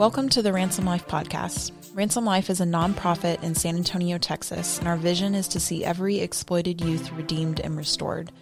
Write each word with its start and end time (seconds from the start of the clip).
Welcome 0.00 0.30
to 0.30 0.40
the 0.40 0.54
Ransom 0.54 0.86
Life 0.86 1.06
podcast. 1.06 1.72
Ransom 1.92 2.24
Life 2.24 2.48
is 2.48 2.62
a 2.62 2.64
nonprofit 2.64 3.42
in 3.42 3.54
San 3.54 3.76
Antonio, 3.76 4.16
Texas, 4.16 4.78
and 4.78 4.88
our 4.88 4.96
vision 4.96 5.34
is 5.34 5.46
to 5.48 5.60
see 5.60 5.84
every 5.84 6.20
exploited 6.20 6.80
youth 6.80 7.12
redeemed 7.12 7.60
and 7.60 7.76
restored. 7.76 8.32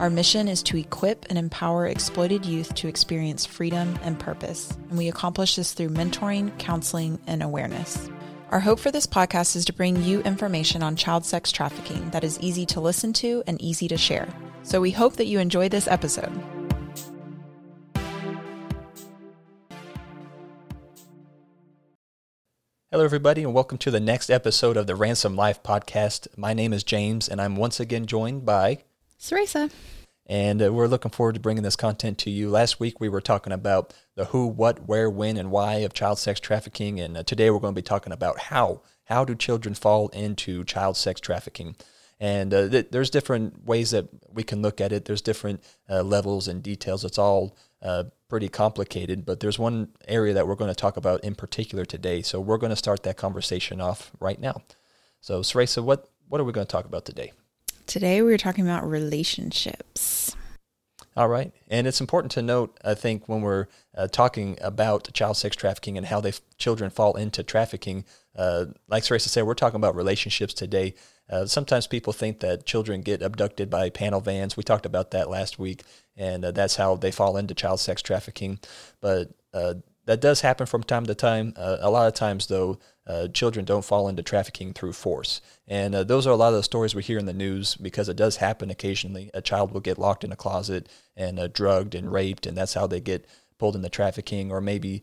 Our 0.00 0.10
mission 0.10 0.48
is 0.48 0.60
to 0.64 0.76
equip 0.76 1.24
and 1.28 1.38
empower 1.38 1.86
exploited 1.86 2.44
youth 2.44 2.74
to 2.74 2.88
experience 2.88 3.46
freedom 3.46 3.96
and 4.02 4.18
purpose, 4.18 4.76
and 4.88 4.98
we 4.98 5.06
accomplish 5.06 5.54
this 5.54 5.72
through 5.72 5.90
mentoring, 5.90 6.50
counseling, 6.58 7.20
and 7.28 7.44
awareness. 7.44 8.10
Our 8.50 8.58
hope 8.58 8.80
for 8.80 8.90
this 8.90 9.06
podcast 9.06 9.54
is 9.54 9.64
to 9.66 9.72
bring 9.72 10.02
you 10.02 10.20
information 10.22 10.82
on 10.82 10.96
child 10.96 11.24
sex 11.24 11.52
trafficking 11.52 12.10
that 12.10 12.24
is 12.24 12.40
easy 12.40 12.66
to 12.66 12.80
listen 12.80 13.12
to 13.12 13.44
and 13.46 13.62
easy 13.62 13.86
to 13.86 13.96
share. 13.96 14.26
So 14.64 14.80
we 14.80 14.90
hope 14.90 15.14
that 15.14 15.26
you 15.26 15.38
enjoy 15.38 15.68
this 15.68 15.86
episode. 15.86 16.32
Hello, 22.94 23.04
everybody, 23.04 23.42
and 23.42 23.52
welcome 23.52 23.76
to 23.78 23.90
the 23.90 23.98
next 23.98 24.30
episode 24.30 24.76
of 24.76 24.86
the 24.86 24.94
Ransom 24.94 25.34
Life 25.34 25.64
podcast. 25.64 26.28
My 26.36 26.54
name 26.54 26.72
is 26.72 26.84
James, 26.84 27.28
and 27.28 27.40
I'm 27.40 27.56
once 27.56 27.80
again 27.80 28.06
joined 28.06 28.46
by 28.46 28.84
Sarasa. 29.18 29.72
And 30.26 30.62
uh, 30.62 30.72
we're 30.72 30.86
looking 30.86 31.10
forward 31.10 31.34
to 31.34 31.40
bringing 31.40 31.64
this 31.64 31.74
content 31.74 32.18
to 32.18 32.30
you. 32.30 32.48
Last 32.48 32.78
week 32.78 33.00
we 33.00 33.08
were 33.08 33.20
talking 33.20 33.52
about 33.52 33.92
the 34.14 34.26
who, 34.26 34.46
what, 34.46 34.86
where, 34.86 35.10
when, 35.10 35.36
and 35.36 35.50
why 35.50 35.78
of 35.78 35.92
child 35.92 36.20
sex 36.20 36.38
trafficking, 36.38 37.00
and 37.00 37.16
uh, 37.16 37.24
today 37.24 37.50
we're 37.50 37.58
going 37.58 37.74
to 37.74 37.78
be 37.80 37.82
talking 37.82 38.12
about 38.12 38.38
how. 38.38 38.82
How 39.06 39.24
do 39.24 39.34
children 39.34 39.74
fall 39.74 40.06
into 40.10 40.62
child 40.62 40.96
sex 40.96 41.20
trafficking? 41.20 41.74
And 42.20 42.54
uh, 42.54 42.68
th- 42.68 42.90
there's 42.92 43.10
different 43.10 43.64
ways 43.64 43.90
that 43.90 44.06
we 44.32 44.44
can 44.44 44.62
look 44.62 44.80
at 44.80 44.92
it. 44.92 45.04
There's 45.04 45.20
different 45.20 45.64
uh, 45.90 46.04
levels 46.04 46.46
and 46.46 46.62
details. 46.62 47.04
It's 47.04 47.18
all 47.18 47.56
uh, 47.84 48.04
pretty 48.28 48.48
complicated, 48.48 49.24
but 49.24 49.40
there's 49.40 49.58
one 49.58 49.90
area 50.08 50.32
that 50.34 50.48
we're 50.48 50.54
going 50.54 50.70
to 50.70 50.74
talk 50.74 50.96
about 50.96 51.22
in 51.22 51.34
particular 51.34 51.84
today. 51.84 52.22
So 52.22 52.40
we're 52.40 52.58
going 52.58 52.70
to 52.70 52.76
start 52.76 53.02
that 53.04 53.16
conversation 53.16 53.80
off 53.80 54.10
right 54.18 54.40
now. 54.40 54.62
So, 55.20 55.40
Sarasa, 55.40 55.84
what, 55.84 56.08
what 56.28 56.40
are 56.40 56.44
we 56.44 56.52
going 56.52 56.66
to 56.66 56.70
talk 56.70 56.86
about 56.86 57.04
today? 57.04 57.32
Today 57.86 58.22
we're 58.22 58.38
talking 58.38 58.64
about 58.64 58.88
relationships. 58.88 60.34
All 61.16 61.28
right. 61.28 61.52
And 61.68 61.86
it's 61.86 62.00
important 62.00 62.32
to 62.32 62.42
note, 62.42 62.76
I 62.84 62.94
think, 62.94 63.28
when 63.28 63.42
we're 63.42 63.66
uh, 63.96 64.08
talking 64.08 64.58
about 64.60 65.12
child 65.12 65.36
sex 65.36 65.54
trafficking 65.54 65.96
and 65.96 66.06
how 66.06 66.20
they 66.20 66.32
children 66.58 66.90
fall 66.90 67.14
into 67.14 67.44
trafficking, 67.44 68.04
uh, 68.34 68.66
like 68.88 69.04
Sarasa 69.04 69.28
said, 69.28 69.46
we're 69.46 69.54
talking 69.54 69.76
about 69.76 69.94
relationships 69.94 70.54
today. 70.54 70.94
Uh, 71.30 71.46
sometimes 71.46 71.86
people 71.86 72.12
think 72.12 72.40
that 72.40 72.66
children 72.66 73.00
get 73.00 73.22
abducted 73.22 73.70
by 73.70 73.90
panel 73.90 74.20
vans. 74.20 74.56
We 74.56 74.62
talked 74.64 74.86
about 74.86 75.12
that 75.12 75.30
last 75.30 75.58
week, 75.58 75.84
and 76.16 76.44
uh, 76.44 76.50
that's 76.50 76.76
how 76.76 76.96
they 76.96 77.10
fall 77.10 77.36
into 77.36 77.54
child 77.54 77.80
sex 77.80 78.02
trafficking. 78.02 78.58
But 79.00 79.30
uh, 79.52 79.74
that 80.06 80.20
does 80.20 80.42
happen 80.42 80.66
from 80.66 80.82
time 80.82 81.06
to 81.06 81.14
time. 81.14 81.54
Uh, 81.56 81.78
a 81.80 81.90
lot 81.90 82.06
of 82.06 82.14
times, 82.14 82.46
though, 82.46 82.78
uh, 83.06 83.28
children 83.28 83.64
don't 83.64 83.84
fall 83.84 84.08
into 84.08 84.22
trafficking 84.22 84.72
through 84.72 84.92
force. 84.92 85.40
And 85.66 85.94
uh, 85.94 86.04
those 86.04 86.26
are 86.26 86.30
a 86.30 86.36
lot 86.36 86.48
of 86.48 86.54
the 86.54 86.62
stories 86.62 86.94
we 86.94 87.02
hear 87.02 87.18
in 87.18 87.26
the 87.26 87.32
news 87.32 87.74
because 87.76 88.08
it 88.08 88.16
does 88.16 88.36
happen 88.36 88.70
occasionally. 88.70 89.30
A 89.34 89.42
child 89.42 89.72
will 89.72 89.80
get 89.80 89.98
locked 89.98 90.24
in 90.24 90.32
a 90.32 90.36
closet 90.36 90.88
and 91.16 91.52
drugged 91.52 91.94
and 91.94 92.12
raped, 92.12 92.46
and 92.46 92.56
that's 92.56 92.74
how 92.74 92.86
they 92.86 93.00
get 93.00 93.26
pulled 93.58 93.76
into 93.76 93.88
trafficking, 93.88 94.50
or 94.50 94.60
maybe 94.60 95.02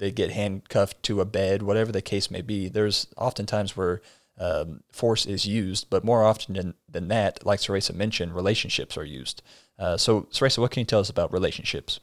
they 0.00 0.10
get 0.10 0.30
handcuffed 0.32 1.02
to 1.04 1.20
a 1.20 1.26
bed, 1.26 1.62
whatever 1.62 1.92
the 1.92 2.02
case 2.02 2.30
may 2.30 2.40
be. 2.40 2.68
There's 2.68 3.06
oftentimes 3.16 3.76
where 3.76 4.00
um, 4.38 4.82
force 4.90 5.26
is 5.26 5.46
used, 5.46 5.90
but 5.90 6.02
more 6.02 6.24
often 6.24 6.54
than, 6.54 6.74
than 6.88 7.08
that, 7.08 7.44
like 7.44 7.60
Sarasa 7.60 7.94
mentioned, 7.94 8.34
relationships 8.34 8.96
are 8.96 9.04
used. 9.04 9.42
Uh, 9.80 9.96
so, 9.96 10.22
Sarasa, 10.30 10.58
what 10.58 10.70
can 10.70 10.80
you 10.80 10.84
tell 10.84 11.00
us 11.00 11.08
about 11.08 11.32
relationships? 11.32 12.00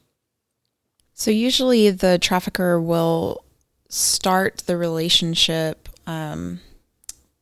So, 1.14 1.30
usually 1.30 1.92
the 1.92 2.18
trafficker 2.18 2.82
will 2.82 3.44
start 3.88 4.64
the 4.66 4.76
relationship, 4.76 5.88
um, 6.08 6.60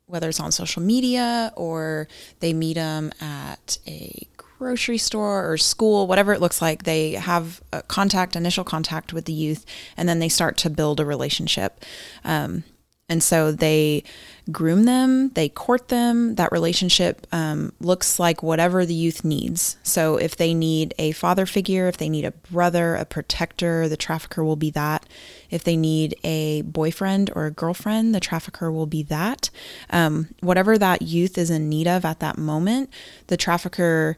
whether 0.07 0.27
it's 0.27 0.39
on 0.39 0.51
social 0.51 0.81
media 0.81 1.51
or 1.55 2.07
they 2.41 2.53
meet 2.53 2.75
them 2.75 3.11
at 3.21 3.77
a 3.87 4.27
grocery 4.57 4.97
store 4.97 5.49
or 5.49 5.57
school, 5.57 6.05
whatever 6.05 6.33
it 6.33 6.41
looks 6.41 6.61
like, 6.61 6.83
they 6.83 7.11
have 7.11 7.61
contact, 7.87 8.35
initial 8.35 8.63
contact 8.63 9.13
with 9.13 9.25
the 9.25 9.33
youth, 9.33 9.65
and 9.97 10.07
then 10.07 10.19
they 10.19 10.29
start 10.29 10.57
to 10.57 10.69
build 10.69 10.99
a 10.99 11.05
relationship. 11.05 11.83
Um, 12.23 12.63
and 13.07 13.21
so 13.21 13.51
they 13.51 14.03
groom 14.51 14.85
them, 14.85 15.29
they 15.29 15.47
court 15.47 15.89
them. 15.89 16.35
That 16.35 16.51
relationship 16.51 17.27
um, 17.31 17.71
looks 17.79 18.17
like 18.17 18.41
whatever 18.41 18.83
the 18.83 18.95
youth 18.95 19.23
needs. 19.23 19.77
So 19.83 20.17
if 20.17 20.35
they 20.35 20.55
need 20.55 20.95
a 20.97 21.11
father 21.11 21.45
figure, 21.45 21.87
if 21.87 21.97
they 21.97 22.09
need 22.09 22.25
a 22.25 22.31
brother, 22.31 22.95
a 22.95 23.05
protector, 23.05 23.87
the 23.87 23.97
trafficker 23.97 24.43
will 24.43 24.55
be 24.55 24.71
that. 24.71 25.05
If 25.51 25.63
they 25.63 25.77
need 25.77 26.15
a 26.23 26.63
boyfriend 26.63 27.29
or 27.35 27.45
a 27.45 27.51
girlfriend, 27.51 28.15
the 28.15 28.19
trafficker 28.19 28.71
will 28.71 28.87
be 28.87 29.03
that. 29.03 29.51
Um, 29.91 30.29
whatever 30.41 30.75
that 30.79 31.03
youth 31.03 31.37
is 31.37 31.51
in 31.51 31.69
need 31.69 31.87
of 31.87 32.05
at 32.05 32.21
that 32.21 32.39
moment, 32.39 32.89
the 33.27 33.37
trafficker 33.37 34.17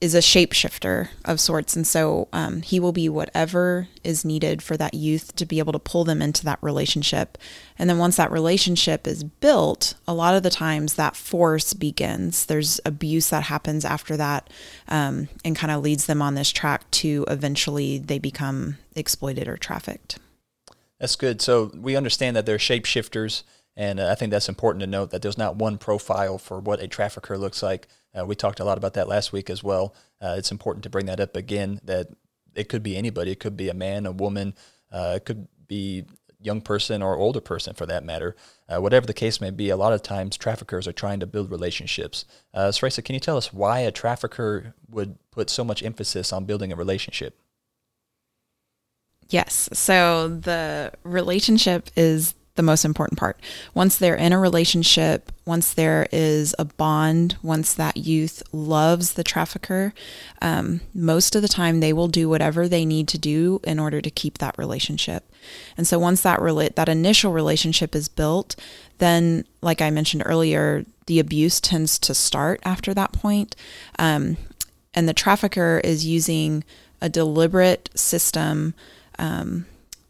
is 0.00 0.14
a 0.14 0.18
shapeshifter 0.18 1.08
of 1.24 1.40
sorts. 1.40 1.74
And 1.74 1.86
so 1.86 2.28
um, 2.32 2.62
he 2.62 2.78
will 2.78 2.92
be 2.92 3.08
whatever 3.08 3.88
is 4.04 4.24
needed 4.24 4.62
for 4.62 4.76
that 4.76 4.94
youth 4.94 5.34
to 5.36 5.44
be 5.44 5.58
able 5.58 5.72
to 5.72 5.78
pull 5.80 6.04
them 6.04 6.22
into 6.22 6.44
that 6.44 6.62
relationship. 6.62 7.36
And 7.78 7.90
then 7.90 7.98
once 7.98 8.16
that 8.16 8.30
relationship 8.30 9.08
is 9.08 9.24
built, 9.24 9.94
a 10.06 10.14
lot 10.14 10.36
of 10.36 10.44
the 10.44 10.50
times 10.50 10.94
that 10.94 11.16
force 11.16 11.74
begins. 11.74 12.46
There's 12.46 12.80
abuse 12.86 13.30
that 13.30 13.44
happens 13.44 13.84
after 13.84 14.16
that 14.16 14.48
um, 14.86 15.28
and 15.44 15.56
kind 15.56 15.72
of 15.72 15.82
leads 15.82 16.06
them 16.06 16.22
on 16.22 16.36
this 16.36 16.50
track 16.50 16.88
to 16.92 17.24
eventually 17.26 17.98
they 17.98 18.20
become 18.20 18.78
exploited 18.94 19.48
or 19.48 19.56
trafficked. 19.56 20.18
That's 21.00 21.16
good. 21.16 21.40
So 21.40 21.72
we 21.76 21.96
understand 21.96 22.36
that 22.36 22.46
they're 22.46 22.58
shapeshifters. 22.58 23.42
And 23.78 24.00
uh, 24.00 24.10
I 24.10 24.16
think 24.16 24.32
that's 24.32 24.48
important 24.48 24.80
to 24.80 24.86
note 24.86 25.10
that 25.12 25.22
there's 25.22 25.38
not 25.38 25.56
one 25.56 25.78
profile 25.78 26.36
for 26.36 26.58
what 26.58 26.82
a 26.82 26.88
trafficker 26.88 27.38
looks 27.38 27.62
like 27.62 27.86
uh, 28.18 28.24
we 28.24 28.34
talked 28.34 28.60
a 28.60 28.64
lot 28.64 28.78
about 28.78 28.94
that 28.94 29.08
last 29.08 29.32
week 29.32 29.50
as 29.50 29.62
well. 29.62 29.94
Uh, 30.20 30.34
it's 30.36 30.50
important 30.50 30.82
to 30.82 30.90
bring 30.90 31.06
that 31.06 31.20
up 31.20 31.36
again 31.36 31.80
that 31.84 32.08
it 32.54 32.68
could 32.68 32.82
be 32.82 32.96
anybody. 32.96 33.30
It 33.30 33.40
could 33.40 33.56
be 33.56 33.68
a 33.68 33.74
man, 33.74 34.06
a 34.06 34.12
woman, 34.12 34.54
uh, 34.90 35.14
it 35.16 35.24
could 35.24 35.48
be 35.66 36.04
young 36.40 36.60
person 36.60 37.02
or 37.02 37.16
older 37.16 37.40
person 37.40 37.74
for 37.74 37.84
that 37.86 38.04
matter. 38.04 38.36
Uh, 38.68 38.80
whatever 38.80 39.06
the 39.06 39.12
case 39.12 39.40
may 39.40 39.50
be, 39.50 39.70
a 39.70 39.76
lot 39.76 39.92
of 39.92 40.02
times 40.02 40.36
traffickers 40.36 40.86
are 40.86 40.92
trying 40.92 41.20
to 41.20 41.26
build 41.26 41.50
relationships. 41.50 42.24
Uh, 42.54 42.72
can 42.72 43.14
you 43.14 43.20
tell 43.20 43.36
us 43.36 43.52
why 43.52 43.80
a 43.80 43.90
trafficker 43.90 44.74
would 44.88 45.18
put 45.30 45.50
so 45.50 45.64
much 45.64 45.82
emphasis 45.82 46.32
on 46.32 46.44
building 46.44 46.72
a 46.72 46.76
relationship? 46.76 47.38
Yes. 49.28 49.68
So 49.72 50.28
the 50.28 50.92
relationship 51.02 51.90
is 51.96 52.34
the 52.58 52.62
most 52.62 52.84
important 52.84 53.18
part. 53.18 53.40
Once 53.72 53.96
they're 53.96 54.14
in 54.14 54.34
a 54.34 54.38
relationship, 54.38 55.32
once 55.46 55.72
there 55.72 56.06
is 56.12 56.54
a 56.58 56.66
bond, 56.66 57.36
once 57.42 57.72
that 57.72 57.96
youth 57.96 58.42
loves 58.52 59.14
the 59.14 59.24
trafficker, 59.24 59.94
um, 60.42 60.82
most 60.92 61.34
of 61.34 61.40
the 61.40 61.48
time 61.48 61.80
they 61.80 61.94
will 61.94 62.08
do 62.08 62.28
whatever 62.28 62.68
they 62.68 62.84
need 62.84 63.08
to 63.08 63.16
do 63.16 63.60
in 63.64 63.78
order 63.78 64.02
to 64.02 64.10
keep 64.10 64.36
that 64.38 64.58
relationship. 64.58 65.24
And 65.78 65.86
so 65.86 65.98
once 65.98 66.20
that 66.20 66.40
rela- 66.40 66.74
that 66.74 66.88
initial 66.88 67.32
relationship 67.32 67.94
is 67.94 68.08
built, 68.08 68.56
then, 68.98 69.46
like 69.62 69.80
I 69.80 69.88
mentioned 69.88 70.24
earlier, 70.26 70.84
the 71.06 71.20
abuse 71.20 71.60
tends 71.60 71.98
to 72.00 72.12
start 72.12 72.60
after 72.64 72.92
that 72.92 73.12
point. 73.12 73.56
Um, 73.98 74.36
and 74.92 75.08
the 75.08 75.14
trafficker 75.14 75.80
is 75.84 76.04
using 76.04 76.64
a 77.00 77.08
deliberate 77.08 77.88
system. 77.94 78.74
Um, 79.18 79.66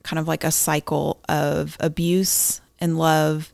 kind 0.08 0.18
of 0.18 0.26
like 0.26 0.42
a 0.42 0.50
cycle 0.50 1.20
of 1.28 1.76
abuse 1.80 2.62
and 2.78 2.98
love 2.98 3.52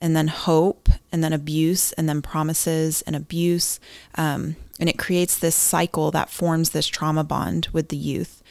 and 0.00 0.16
then 0.16 0.26
hope 0.26 0.88
and 1.12 1.22
then 1.22 1.32
abuse 1.32 1.92
and 1.92 2.08
then 2.08 2.20
promises 2.20 3.02
and 3.02 3.14
abuse. 3.14 3.78
Um, 4.16 4.56
and 4.80 4.88
it 4.88 4.98
creates 4.98 5.38
this 5.38 5.54
cycle 5.54 6.10
that 6.10 6.30
forms 6.30 6.70
this 6.70 6.88
trauma 6.88 7.22
bond 7.22 7.68
with 7.72 7.90
the 7.90 7.96
youth 7.96 8.42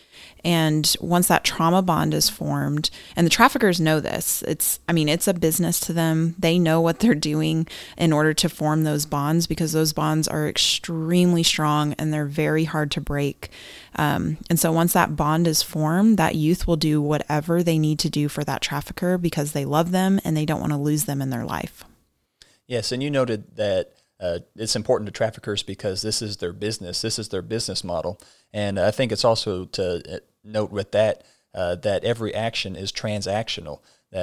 and 0.43 0.95
once 0.99 1.27
that 1.29 1.43
trauma 1.43 1.81
bond 1.81 2.13
is 2.13 2.29
formed, 2.29 2.89
and 3.15 3.25
the 3.25 3.31
traffickers 3.31 3.79
know 3.79 3.99
this, 3.99 4.43
it's, 4.43 4.79
I 4.89 4.93
mean, 4.93 5.07
it's 5.07 5.27
a 5.27 5.33
business 5.33 5.79
to 5.81 5.93
them. 5.93 6.35
They 6.37 6.59
know 6.59 6.81
what 6.81 6.99
they're 6.99 7.15
doing 7.15 7.67
in 7.97 8.11
order 8.11 8.33
to 8.33 8.49
form 8.49 8.83
those 8.83 9.05
bonds 9.05 9.47
because 9.47 9.71
those 9.71 9.93
bonds 9.93 10.27
are 10.27 10.47
extremely 10.47 11.43
strong 11.43 11.93
and 11.93 12.11
they're 12.11 12.25
very 12.25 12.65
hard 12.65 12.91
to 12.91 13.01
break. 13.01 13.51
Um, 13.95 14.37
and 14.49 14.59
so 14.59 14.71
once 14.71 14.91
that 14.93 15.15
bond 15.15 15.47
is 15.47 15.63
formed, 15.63 16.17
that 16.17 16.35
youth 16.35 16.67
will 16.67 16.75
do 16.75 17.01
whatever 17.01 17.63
they 17.63 17.79
need 17.79 17.99
to 17.99 18.09
do 18.09 18.27
for 18.27 18.43
that 18.43 18.61
trafficker 18.61 19.17
because 19.17 19.53
they 19.53 19.65
love 19.65 19.91
them 19.91 20.19
and 20.25 20.35
they 20.35 20.45
don't 20.45 20.59
want 20.59 20.73
to 20.73 20.77
lose 20.77 21.05
them 21.05 21.21
in 21.21 21.29
their 21.29 21.45
life. 21.45 21.85
Yes, 22.67 22.91
and 22.91 23.01
you 23.01 23.09
noted 23.09 23.55
that 23.55 23.93
uh, 24.19 24.39
it's 24.55 24.75
important 24.75 25.07
to 25.07 25.11
traffickers 25.11 25.63
because 25.63 26.01
this 26.01 26.21
is 26.21 26.37
their 26.37 26.53
business. 26.53 27.01
This 27.01 27.19
is 27.19 27.29
their 27.29 27.41
business 27.41 27.83
model, 27.83 28.19
and 28.53 28.79
I 28.79 28.89
think 28.89 29.11
it's 29.11 29.25
also 29.25 29.65
to 29.65 30.21
note 30.43 30.71
with 30.71 30.91
that 30.91 31.23
uh, 31.53 31.75
that 31.75 32.03
every 32.03 32.33
action 32.33 32.75
is 32.75 32.91
transactional. 32.91 33.79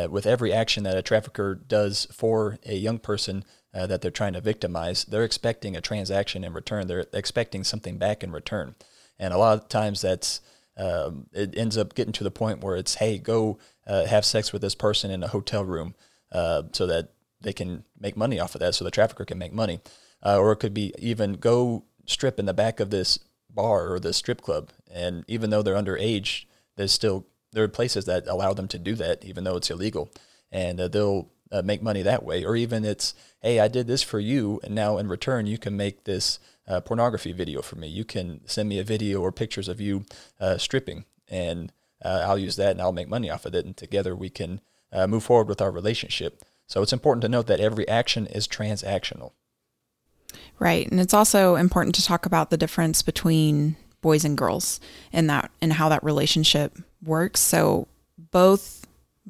With 0.08 0.24
every 0.24 0.52
action 0.52 0.84
that 0.84 0.96
a 0.96 1.02
trafficker 1.02 1.56
does 1.56 2.06
for 2.12 2.58
a 2.64 2.76
young 2.76 3.00
person 3.00 3.44
uh, 3.74 3.86
that 3.88 4.00
they're 4.00 4.12
trying 4.12 4.34
to 4.34 4.40
victimize, 4.40 5.04
they're 5.04 5.24
expecting 5.24 5.76
a 5.76 5.80
transaction 5.80 6.44
in 6.44 6.52
return. 6.52 6.86
They're 6.86 7.06
expecting 7.12 7.64
something 7.64 7.98
back 7.98 8.22
in 8.22 8.30
return, 8.30 8.76
and 9.18 9.34
a 9.34 9.38
lot 9.38 9.58
of 9.58 9.68
times 9.68 10.00
that's 10.00 10.40
um, 10.76 11.26
it 11.32 11.56
ends 11.56 11.76
up 11.76 11.94
getting 11.94 12.12
to 12.14 12.24
the 12.24 12.30
point 12.30 12.62
where 12.62 12.76
it's, 12.76 12.94
hey, 12.94 13.18
go 13.18 13.58
uh, 13.86 14.06
have 14.06 14.24
sex 14.24 14.52
with 14.52 14.62
this 14.62 14.74
person 14.74 15.10
in 15.10 15.22
a 15.22 15.28
hotel 15.28 15.64
room 15.64 15.94
uh, 16.32 16.62
so 16.72 16.86
that 16.86 17.10
they 17.40 17.52
can 17.52 17.84
make 17.98 18.16
money 18.16 18.38
off 18.38 18.54
of 18.54 18.60
that, 18.60 18.74
so 18.74 18.84
the 18.84 18.90
trafficker 18.90 19.24
can 19.24 19.38
make 19.38 19.52
money. 19.52 19.80
Uh, 20.24 20.38
or 20.38 20.52
it 20.52 20.56
could 20.56 20.74
be 20.74 20.92
even 20.98 21.34
go 21.34 21.84
strip 22.06 22.38
in 22.38 22.46
the 22.46 22.54
back 22.54 22.80
of 22.80 22.90
this 22.90 23.18
bar 23.54 23.92
or 23.92 24.00
the 24.00 24.12
strip 24.12 24.40
club. 24.40 24.70
And 24.90 25.24
even 25.28 25.50
though 25.50 25.62
they're 25.62 25.74
underage, 25.74 26.44
there's 26.76 26.92
still 26.92 27.26
there 27.52 27.64
are 27.64 27.68
places 27.68 28.04
that 28.04 28.26
allow 28.26 28.52
them 28.52 28.68
to 28.68 28.78
do 28.78 28.94
that, 28.94 29.24
even 29.24 29.44
though 29.44 29.56
it's 29.56 29.70
illegal, 29.70 30.10
and 30.52 30.80
uh, 30.80 30.88
they'll 30.88 31.28
uh, 31.50 31.62
make 31.62 31.82
money 31.82 32.02
that 32.02 32.22
way. 32.22 32.44
Or 32.44 32.56
even 32.56 32.84
it's, 32.84 33.14
hey, 33.40 33.58
I 33.58 33.68
did 33.68 33.86
this 33.86 34.02
for 34.02 34.20
you, 34.20 34.60
and 34.62 34.74
now 34.74 34.98
in 34.98 35.08
return 35.08 35.46
you 35.46 35.58
can 35.58 35.76
make 35.76 36.04
this 36.04 36.38
uh, 36.68 36.80
pornography 36.80 37.32
video 37.32 37.62
for 37.62 37.76
me. 37.76 37.88
You 37.88 38.04
can 38.04 38.40
send 38.46 38.68
me 38.68 38.78
a 38.78 38.84
video 38.84 39.20
or 39.20 39.32
pictures 39.32 39.68
of 39.68 39.80
you 39.80 40.04
uh, 40.38 40.58
stripping, 40.58 41.04
and 41.28 41.72
uh, 42.04 42.24
I'll 42.26 42.38
use 42.38 42.56
that 42.56 42.70
and 42.70 42.80
I'll 42.80 42.92
make 42.92 43.08
money 43.08 43.30
off 43.30 43.46
of 43.46 43.54
it, 43.54 43.66
and 43.66 43.76
together 43.76 44.14
we 44.14 44.30
can 44.30 44.60
uh, 44.92 45.06
move 45.06 45.24
forward 45.24 45.48
with 45.48 45.60
our 45.60 45.70
relationship. 45.70 46.44
So 46.66 46.82
it's 46.82 46.92
important 46.92 47.22
to 47.22 47.28
note 47.28 47.48
that 47.48 47.60
every 47.60 47.86
action 47.88 48.26
is 48.26 48.46
transactional. 48.46 49.32
Right. 50.60 50.88
And 50.88 51.00
it's 51.00 51.14
also 51.14 51.56
important 51.56 51.94
to 51.96 52.04
talk 52.04 52.26
about 52.26 52.50
the 52.50 52.58
difference 52.58 53.00
between 53.02 53.76
boys 54.02 54.24
and 54.24 54.36
girls 54.36 54.78
and 55.12 55.28
that 55.30 55.50
and 55.60 55.72
how 55.72 55.88
that 55.88 56.04
relationship 56.04 56.78
works. 57.02 57.40
So 57.40 57.88
both 58.30 58.79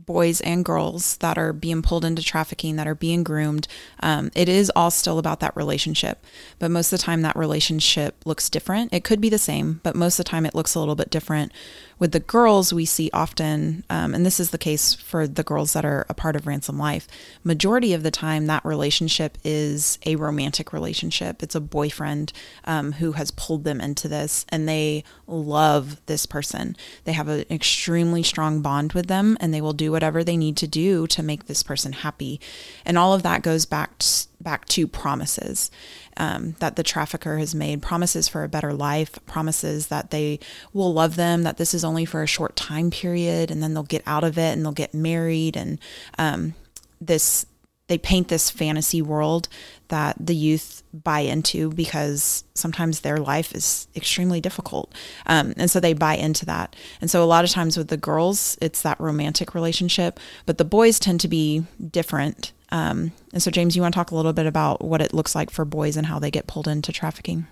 boys 0.07 0.41
and 0.41 0.65
girls 0.65 1.17
that 1.19 1.39
are 1.39 1.53
being 1.53 1.83
pulled 1.83 2.05
into 2.05 2.23
trafficking, 2.23 2.77
that 2.77 2.87
are 2.87 2.95
being 2.95 3.23
groomed, 3.23 3.69
um, 4.01 4.31
it 4.35 4.49
is 4.49 4.71
all 4.75 4.91
still 4.91 5.19
about 5.19 5.41
that 5.41 5.57
relationship. 5.57 6.25
But 6.59 6.71
most 6.71 6.93
of 6.93 6.99
the 6.99 7.05
time, 7.05 7.23
that 7.23 7.37
relationship 7.37 8.17
looks 8.25 8.51
different. 8.51 8.93
It 8.93 9.05
could 9.05 9.21
be 9.21 9.29
the 9.29 9.39
same, 9.39 9.81
but 9.83 9.97
most 9.97 10.19
of 10.19 10.25
the 10.25 10.31
time, 10.31 10.47
it 10.47 10.55
looks 10.55 10.75
a 10.75 10.81
little 10.81 10.97
bit 10.97 11.11
different 11.11 11.53
with 12.01 12.13
the 12.13 12.21
girls, 12.21 12.73
we 12.73 12.87
see 12.87 13.11
often, 13.13 13.85
um, 13.91 14.15
and 14.15 14.25
this 14.25 14.41
is 14.41 14.51
the 14.51 14.59
case 14.59 14.95
for 14.95 15.29
the 15.29 15.43
girls 15.43 15.75
that 15.75 15.85
are 15.85 16.07
a 16.09 16.15
part 16.15 16.35
of 16.35 16.47
Ransom 16.47 16.79
Life, 16.79 17.07
majority 17.45 17.93
of 17.93 18.03
the 18.03 18.11
time 18.11 18.47
that 18.47 18.65
relationship 18.65 19.37
is 19.45 19.99
a 20.07 20.17
romantic 20.17 20.73
relationship. 20.73 21.43
It's 21.43 21.55
a 21.55 21.61
boyfriend 21.61 22.33
um, 22.65 22.93
who 22.93 23.13
has 23.13 23.31
pulled 23.31 23.65
them 23.65 23.83
into 23.83 24.09
this 24.09 24.47
and 24.49 24.67
they 24.67 25.05
love 25.27 26.01
this 26.07 26.25
person. 26.25 26.75
They 27.05 27.13
have 27.13 27.29
an 27.29 27.45
extremely 27.51 28.23
strong 28.23 28.63
bond 28.63 28.95
with 28.95 29.07
them 29.07 29.37
and 29.39 29.53
they 29.53 29.61
will 29.61 29.75
do 29.75 29.90
whatever 29.91 30.23
they 30.23 30.37
need 30.37 30.57
to 30.59 30.67
do 30.67 31.07
to 31.09 31.23
make 31.23 31.47
this 31.47 31.63
person 31.63 31.93
happy. 31.93 32.41
And 32.85 32.97
all 32.97 33.13
of 33.13 33.23
that 33.23 33.43
goes 33.43 33.67
back 33.67 33.99
to, 33.99 34.27
back 34.41 34.67
to 34.67 34.87
promises 34.87 35.71
um, 36.17 36.55
that 36.59 36.77
the 36.77 36.83
trafficker 36.83 37.39
has 37.39 37.55
made 37.55 37.83
promises 37.83 38.29
for 38.29 38.45
a 38.45 38.49
better 38.49 38.73
life, 38.73 39.19
promises 39.27 39.89
that 39.89 40.11
they 40.11 40.39
will 40.73 40.93
love 40.93 41.17
them, 41.17 41.43
that 41.43 41.57
this 41.57 41.75
is 41.75 41.85
only 41.85 42.05
for 42.05 42.23
a 42.23 42.27
short 42.27 42.57
time 42.57 42.91
period, 42.91 43.51
and 43.51 43.63
then 43.63 43.75
they'll 43.75 43.83
get 43.83 44.03
out 44.07 44.25
of 44.25 44.39
it 44.39 44.53
and 44.53 44.65
they'll 44.65 44.73
get 44.73 44.95
married. 44.95 45.57
And 45.57 45.79
um, 46.19 46.55
this, 47.01 47.47
they 47.91 47.99
paint 47.99 48.29
this 48.29 48.51
fantasy 48.51 49.03
world 49.03 49.49
that 49.89 50.17
the 50.19 50.35
youth 50.35 50.83
buy 50.95 51.21
into 51.21 51.71
because 51.73 52.45
sometimes 52.55 53.01
their 53.01 53.19
life 53.19 53.53
is 53.53 53.89
extremely 53.97 54.41
difficult. 54.41 54.95
Um, 55.27 55.53
and 55.57 55.69
so 55.69 55.81
they 55.81 55.93
buy 55.93 56.15
into 56.15 56.47
that. 56.47 56.77
And 57.01 57.11
so 57.11 57.23
a 57.23 57.27
lot 57.27 57.45
of 57.45 57.51
times 57.51 57.77
with 57.77 57.89
the 57.89 57.97
girls, 57.97 58.57
it's 58.63 58.83
that 58.83 59.01
romantic 59.01 59.55
relationship, 59.55 60.21
but 60.47 60.57
the 60.57 60.65
boys 60.65 61.01
tend 61.01 61.21
to 61.21 61.29
be 61.29 61.65
different 61.91 62.53
um, 62.73 63.13
and 63.33 63.43
so, 63.43 63.51
James, 63.51 63.75
you 63.75 63.83
want 63.83 63.95
to 63.95 63.99
talk 63.99 64.11
a 64.11 64.15
little 64.15 64.33
bit 64.33 64.47
about 64.47 64.85
what 64.85 65.01
it 65.01 65.13
looks 65.13 65.35
like 65.35 65.51
for 65.51 65.65
boys 65.65 65.97
and 65.97 66.07
how 66.07 66.19
they 66.19 66.31
get 66.31 66.47
pulled 66.47 66.69
into 66.69 66.93
trafficking? 66.93 67.47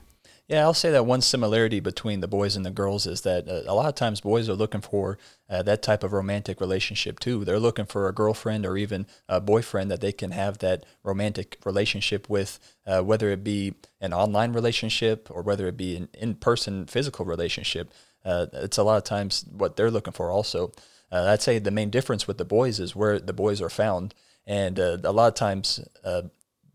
Yeah, 0.49 0.63
I'll 0.63 0.73
say 0.73 0.91
that 0.93 1.05
one 1.05 1.21
similarity 1.21 1.79
between 1.79 2.21
the 2.21 2.27
boys 2.27 2.57
and 2.57 2.65
the 2.65 2.71
girls 2.71 3.07
is 3.07 3.21
that 3.21 3.47
uh, 3.47 3.65
a 3.67 3.75
lot 3.75 3.91
of 3.91 3.95
times 3.95 4.23
boys 4.23 4.49
are 4.49 4.55
looking 4.55 4.81
for 4.81 5.19
uh, 5.51 5.63
that 5.65 5.83
type 5.83 6.03
of 6.03 6.15
romantic 6.15 6.59
relationship 6.59 7.21
too. 7.21 7.45
They're 7.45 7.59
looking 7.59 7.85
for 7.85 8.09
a 8.09 8.15
girlfriend 8.15 8.65
or 8.65 8.79
even 8.79 9.07
a 9.29 9.43
boyfriend 9.43 9.91
that 9.91 10.01
they 10.01 10.11
can 10.11 10.31
have 10.31 10.57
that 10.59 10.87
romantic 11.03 11.59
relationship 11.67 12.31
with, 12.31 12.59
uh, 12.87 13.03
whether 13.03 13.31
it 13.31 13.45
be 13.45 13.75
an 14.01 14.15
online 14.15 14.55
relationship 14.55 15.29
or 15.31 15.43
whether 15.43 15.69
it 15.69 15.77
be 15.77 15.97
an 15.97 16.09
in 16.15 16.35
person 16.35 16.87
physical 16.87 17.27
relationship. 17.27 17.93
Uh, 18.25 18.47
it's 18.55 18.79
a 18.79 18.83
lot 18.83 18.97
of 18.97 19.05
times 19.05 19.45
what 19.51 19.77
they're 19.77 19.91
looking 19.91 20.15
for 20.15 20.31
also. 20.31 20.73
Uh, 21.13 21.27
I'd 21.27 21.43
say 21.43 21.59
the 21.59 21.71
main 21.71 21.91
difference 21.91 22.27
with 22.27 22.39
the 22.39 22.47
boys 22.47 22.81
is 22.81 22.97
where 22.97 23.19
the 23.19 23.35
boys 23.35 23.61
are 23.61 23.69
found. 23.69 24.15
And 24.47 24.81
uh, 24.81 24.97
a 25.05 25.13
lot 25.13 25.29
of 25.29 25.35
times, 25.35 25.79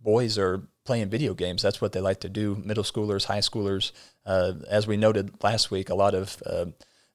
boys 0.03 0.37
are 0.37 0.67
playing 0.85 1.09
video 1.09 1.33
games. 1.33 1.61
That's 1.61 1.81
what 1.81 1.91
they 1.91 2.01
like 2.01 2.19
to 2.21 2.29
do. 2.29 2.61
Middle 2.63 2.83
schoolers, 2.83 3.25
high 3.25 3.39
schoolers. 3.39 3.91
Uh, 4.25 4.53
as 4.69 4.87
we 4.87 4.97
noted 4.97 5.43
last 5.43 5.71
week, 5.71 5.89
a 5.89 5.95
lot 5.95 6.13
of 6.13 6.41
uh, 6.45 6.65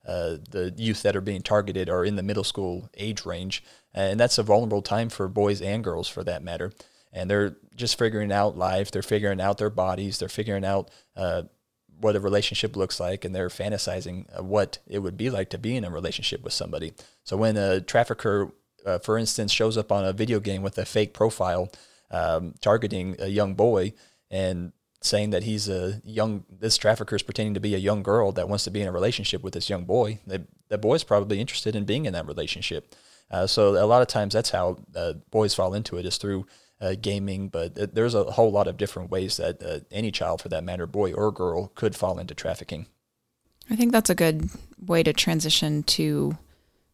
uh, 0.07 0.39
the 0.51 0.75
youth 0.77 1.03
that 1.03 1.17
are 1.17 1.21
being 1.21 1.43
targeted 1.43 1.89
are 1.89 2.05
in 2.05 2.17
the 2.17 2.23
middle 2.23 2.45
school 2.45 2.89
age 2.97 3.25
range, 3.27 3.63
and 3.95 4.19
that's 4.19 4.39
a 4.39 4.43
vulnerable 4.43 4.83
time 4.83 5.09
for 5.09 5.29
boys 5.29 5.61
and 5.61 5.85
girls, 5.85 6.09
for 6.09 6.25
that 6.25 6.43
matter. 6.43 6.73
And 7.13 7.31
they're 7.31 7.57
just 7.75 7.99
figuring 7.99 8.33
out 8.33 8.57
life. 8.57 8.91
They're 8.91 9.03
figuring 9.03 9.41
out 9.41 9.59
their 9.59 9.71
bodies. 9.71 10.19
They're 10.19 10.29
figuring 10.29 10.65
out 10.65 10.91
uh, 11.17 11.43
what 12.01 12.17
a 12.17 12.21
relationship 12.21 12.77
looks 12.77 13.01
like, 13.01 13.25
and 13.25 13.35
they're 13.35 13.49
fantasizing 13.49 14.43
what 14.43 14.79
it 14.87 15.01
would 15.01 15.17
be 15.17 15.31
like 15.31 15.51
to 15.51 15.59
be 15.59 15.77
in 15.77 15.85
a 15.85 15.91
relationship 15.91 16.43
with 16.43 16.53
somebody. 16.53 16.93
So 17.25 17.37
when 17.37 17.57
a 17.57 17.81
trafficker 17.81 18.53
uh, 18.87 18.99
for 18.99 19.19
instance, 19.19 19.53
shows 19.53 19.77
up 19.77 19.93
on 19.93 20.05
a 20.05 20.13
video 20.13 20.41
game 20.41 20.63
with 20.63 20.79
a 20.79 20.85
fake 20.85 21.13
profile 21.13 21.71
um, 22.11 22.55
targeting 22.61 23.17
a 23.19 23.29
young 23.29 23.55
boy 23.55 23.93
and 24.31 24.73
saying 25.01 25.31
that 25.31 25.45
he's 25.45 25.69
a 25.69 26.01
young, 26.05 26.45
this 26.51 26.77
trafficker 26.77 27.15
is 27.15 27.23
pretending 27.23 27.55
to 27.55 27.61
be 27.61 27.75
a 27.75 27.79
young 27.79 28.03
girl 28.03 28.33
that 28.33 28.49
wants 28.49 28.65
to 28.65 28.71
be 28.71 28.81
in 28.81 28.89
a 28.89 28.93
relationship 28.93 29.43
with 29.43 29.55
this 29.55 29.71
young 29.71 29.85
boy, 29.85 30.19
that 30.27 30.43
the 30.69 30.79
boy's 30.79 31.05
probably 31.05 31.41
interested 31.41 31.77
in 31.77 31.85
being 31.85 32.05
in 32.05 32.13
that 32.13 32.27
relationship. 32.27 32.95
Uh, 33.31 33.47
so 33.47 33.83
a 33.83 33.87
lot 33.87 34.03
of 34.03 34.09
times 34.09 34.35
that's 34.35 34.51
how 34.51 34.79
uh, 34.97 35.13
boys 35.31 35.55
fall 35.55 35.75
into 35.75 35.99
it 35.99 36.07
is 36.07 36.17
through 36.17 36.47
uh, 36.81 36.95
gaming, 37.01 37.49
but 37.49 37.95
there's 37.95 38.15
a 38.15 38.25
whole 38.25 38.51
lot 38.51 38.67
of 38.67 38.77
different 38.77 39.11
ways 39.11 39.37
that 39.37 39.63
uh, 39.63 39.81
any 39.91 40.11
child, 40.11 40.41
for 40.41 40.49
that 40.49 40.65
matter, 40.65 40.87
boy 40.87 41.13
or 41.13 41.31
girl, 41.31 41.69
could 41.75 41.95
fall 41.95 42.19
into 42.19 42.35
trafficking. 42.35 42.87
I 43.71 43.77
think 43.77 43.93
that's 43.93 44.11
a 44.11 44.15
good 44.15 44.49
way 44.85 45.03
to 45.03 45.13
transition 45.13 45.83
to 45.85 46.39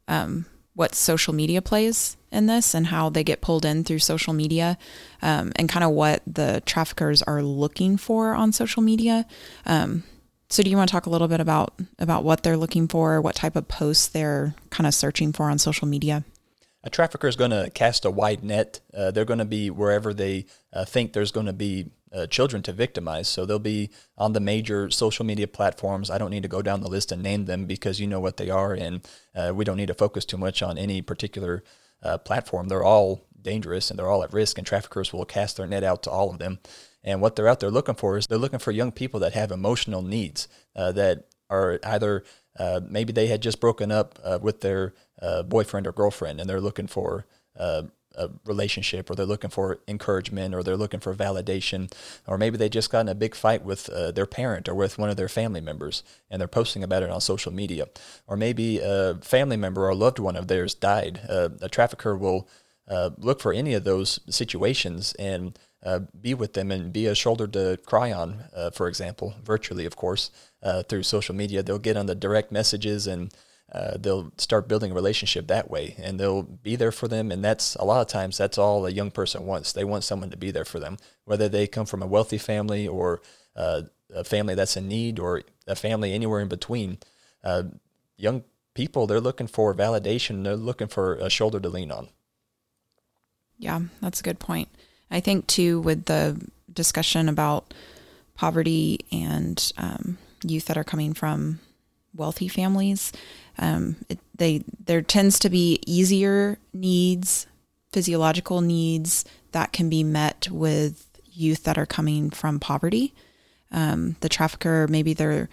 um, 0.09 0.47
what 0.75 0.95
social 0.95 1.33
media 1.33 1.63
plays 1.63 2.17
in 2.33 2.47
this 2.47 2.75
and 2.75 2.89
how 2.89 3.09
they 3.09 3.23
get 3.23 3.41
pulled 3.41 3.65
in 3.65 3.85
through 3.85 4.01
social 4.01 4.33
media 4.33 4.77
um, 5.23 5.53
and 5.57 5.69
kind 5.69 5.85
of 5.85 5.91
what 5.91 6.23
the 6.27 6.63
traffickers 6.67 7.23
are 7.23 7.43
looking 7.43 7.97
for 7.97 8.35
on 8.35 8.53
social 8.53 8.83
media. 8.83 9.25
Um, 9.65 10.03
so 10.51 10.63
do 10.63 10.71
you 10.71 10.77
want 10.77 10.89
to 10.89 10.93
talk 10.93 11.07
a 11.07 11.11
little 11.11 11.29
bit 11.29 11.41
about 11.41 11.75
about 11.99 12.25
what 12.25 12.43
they're 12.43 12.57
looking 12.57 12.87
for, 12.87 13.21
what 13.21 13.35
type 13.35 13.57
of 13.57 13.67
posts 13.69 14.09
they're 14.09 14.55
kind 14.71 14.87
of 14.87 14.95
searching 14.95 15.33
for 15.33 15.51
on 15.51 15.59
social 15.59 15.89
media? 15.89 16.25
A 16.83 16.91
trafficker 16.91 17.27
is 17.27 17.37
going 17.37 17.51
to 17.51 17.71
cast 17.75 18.05
a 18.05 18.11
wide 18.11 18.45
net. 18.45 18.81
Uh, 18.93 19.11
they're 19.11 19.25
going 19.25 19.39
to 19.39 19.47
be 19.47 19.71
wherever 19.71 20.13
they 20.13 20.45
uh, 20.73 20.85
think 20.85 21.13
there's 21.13 21.33
going 21.33 21.47
to 21.47 21.55
be 21.55 21.87
uh, 22.15 22.27
children 22.27 22.63
to 22.63 22.73
victimize. 22.73 23.29
So 23.29 23.45
they'll 23.45 23.59
be 23.59 23.91
on 24.17 24.33
the 24.33 24.41
major 24.41 24.91
social 24.91 25.25
media 25.25 25.49
platforms. 25.49 26.11
I 26.11 26.19
don't 26.19 26.31
need 26.31 26.45
to 26.45 26.49
go 26.49 26.63
down 26.63 26.81
the 26.81 26.89
list 26.89 27.11
and 27.11 27.23
name 27.23 27.47
them 27.47 27.67
because 27.67 28.01
you 28.01 28.07
know 28.07 28.21
what 28.21 28.37
they 28.37 28.51
are, 28.51 28.73
and 28.73 29.07
uh, 29.35 29.53
we 29.55 29.65
don't 29.65 29.77
need 29.77 29.89
to 29.89 29.95
focus 29.95 30.25
too 30.25 30.39
much 30.39 30.63
on 30.63 30.79
any 30.79 31.03
particular 31.03 31.65
uh, 32.03 32.19
platform. 32.19 32.69
They're 32.69 32.85
all 32.85 33.27
dangerous 33.41 33.91
and 33.91 33.99
they're 33.99 34.09
all 34.09 34.23
at 34.23 34.33
risk, 34.33 34.59
and 34.59 34.67
traffickers 34.67 35.13
will 35.13 35.25
cast 35.25 35.57
their 35.57 35.67
net 35.67 35.85
out 35.85 36.03
to 36.05 36.11
all 36.11 36.31
of 36.31 36.39
them. 36.39 36.61
And 37.03 37.21
what 37.21 37.37
they're 37.37 37.49
out 37.49 37.61
there 37.61 37.71
looking 37.71 37.97
for 37.97 38.17
is 38.17 38.27
they're 38.27 38.39
looking 38.39 38.61
for 38.61 38.71
young 38.71 38.93
people 38.93 39.21
that 39.21 39.35
have 39.35 39.51
emotional 39.51 40.01
needs 40.01 40.49
uh, 40.75 40.93
that 40.93 41.27
are 41.51 41.79
either 41.85 42.25
uh, 42.59 42.81
maybe 42.89 43.13
they 43.13 43.27
had 43.27 43.43
just 43.43 43.61
broken 43.61 43.93
up 43.93 44.19
uh, 44.25 44.39
with 44.41 44.61
their 44.61 44.95
boyfriend 45.47 45.87
or 45.87 45.93
girlfriend, 45.93 46.39
and 46.39 46.49
they're 46.49 46.61
looking 46.61 46.87
for 46.87 47.27
a 48.17 48.31
relationship 48.45 49.11
or 49.11 49.15
they're 49.15 49.27
looking 49.27 49.51
for 49.51 49.81
encouragement 49.89 50.55
or 50.55 50.63
they're 50.63 50.77
looking 50.77 51.01
for 51.01 51.15
validation 51.15 51.93
or 52.27 52.39
maybe 52.39 52.57
they 52.57 52.69
just 52.69 52.91
got 52.91 53.01
in 53.01 53.09
a 53.09 53.15
big 53.15 53.35
fight 53.35 53.65
with 53.65 53.89
uh, 53.91 54.11
their 54.11 54.27
parent 54.27 54.69
or 54.69 54.75
with 54.75 54.99
one 54.99 55.11
of 55.11 55.17
their 55.17 55.29
family 55.29 55.61
members 55.61 56.03
and 56.31 56.41
they're 56.41 56.49
posting 56.49 56.83
about 56.83 57.03
it 57.03 57.11
on 57.11 57.21
social 57.21 57.53
media 57.53 57.87
or 58.27 58.37
maybe 58.37 58.79
a 58.81 59.15
family 59.23 59.57
member 59.57 59.85
or 59.85 59.91
a 59.91 59.95
loved 59.95 60.19
one 60.19 60.37
of 60.37 60.49
theirs 60.49 60.75
died 60.75 61.21
uh, 61.29 61.49
a 61.61 61.69
trafficker 61.69 62.17
will 62.17 62.49
uh, 62.89 63.11
look 63.19 63.41
for 63.41 63.53
any 63.53 63.75
of 63.75 63.85
those 63.85 64.21
situations 64.29 65.15
and 65.15 65.59
uh, 65.85 66.01
be 66.19 66.35
with 66.35 66.55
them 66.55 66.71
and 66.71 66.93
be 66.93 67.07
a 67.07 67.15
shoulder 67.15 67.47
to 67.47 67.79
cry 67.85 68.11
on, 68.11 68.45
uh, 68.57 68.71
for 68.71 68.89
example, 68.89 69.35
virtually, 69.43 69.85
of 69.85 69.97
course, 69.97 70.31
uh, 70.63 70.83
through 70.83 71.03
social 71.03 71.35
media. 71.35 71.63
They'll 71.63 71.79
get 71.79 71.97
on 71.97 72.07
the 72.07 72.15
direct 72.15 72.51
messages 72.51 73.07
and 73.07 73.33
uh, 73.73 73.97
they'll 73.99 74.33
start 74.37 74.69
building 74.69 74.93
a 74.93 74.95
relationship 74.95 75.47
that 75.47 75.71
way 75.71 75.95
and 75.99 76.21
they'll 76.21 76.43
be 76.43 76.77
there 76.77 76.93
for 76.93 77.09
them 77.09 77.33
and 77.33 77.45
that's 77.45 77.75
a 77.77 77.85
lot 77.85 78.01
of 78.01 78.07
times 78.07 78.37
that's 78.37 78.59
all 78.59 78.87
a 78.87 78.91
young 78.91 79.11
person 79.11 79.47
wants. 79.47 79.73
They 79.73 79.85
want 79.85 80.05
someone 80.05 80.31
to 80.31 80.37
be 80.37 80.51
there 80.51 80.65
for 80.65 80.79
them 80.79 80.99
whether 81.25 81.49
they 81.49 81.67
come 81.67 81.87
from 81.87 82.03
a 82.03 82.07
wealthy 82.07 82.39
family 82.39 82.87
or 82.87 83.23
uh, 83.57 83.83
a 84.15 84.25
family 84.25 84.55
that's 84.55 84.77
in 84.77 84.89
need 84.89 85.19
or 85.19 85.43
a 85.67 85.75
family 85.75 86.13
anywhere 86.13 86.41
in 86.41 86.49
between. 86.49 86.99
Uh, 87.43 87.65
young 88.17 88.45
people 88.75 89.07
they're 89.07 89.21
looking 89.21 89.47
for 89.47 89.75
validation. 89.75 90.45
They're 90.45 90.57
looking 90.57 90.89
for 90.89 91.15
a 91.15 91.31
shoulder 91.31 91.59
to 91.61 91.69
lean 91.69 91.91
on. 91.91 92.09
Yeah 93.59 93.81
that's 94.01 94.21
a 94.21 94.25
good 94.25 94.39
point. 94.39 94.69
I 95.11 95.21
think 95.21 95.47
too 95.47 95.81
with 95.81 96.05
the 96.05 96.41
discussion 96.73 97.29
about 97.29 97.73
poverty 98.35 99.01
and 99.11 99.73
um, 99.77 100.19
youth 100.45 100.67
that 100.67 100.77
are 100.77 100.85
coming 100.85 101.15
from 101.15 101.61
wealthy 102.15 102.49
families. 102.49 103.13
Um, 103.59 103.97
it, 104.09 104.19
they 104.35 104.65
there 104.85 105.03
tends 105.03 105.39
to 105.41 105.51
be 105.51 105.81
easier 105.87 106.59
needs, 106.73 107.47
physiological 107.93 108.61
needs 108.61 109.25
that 109.53 109.73
can 109.73 109.89
be 109.89 110.03
met 110.03 110.49
with 110.51 111.09
youth 111.33 111.65
that 111.65 111.79
are 111.79 111.87
coming 111.87 112.31
from 112.31 112.61
poverty. 112.61 113.15
Um, 113.71 114.17
the 114.21 114.29
trafficker 114.29 114.87
maybe 114.89 115.15
they're 115.15 115.49